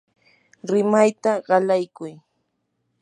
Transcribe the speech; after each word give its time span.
rimayta 0.69 1.31
qalaykuy. 1.47 2.13